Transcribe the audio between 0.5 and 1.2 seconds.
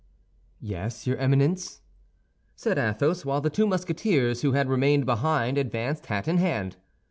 "Yes, your